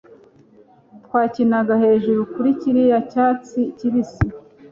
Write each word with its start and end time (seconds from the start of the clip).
Twakinaga 1.05 1.73
hejuru 1.83 2.21
kuri 2.33 2.49
kiriya 2.59 2.99
cyatsi 3.11 3.59
kibisi 3.77 4.25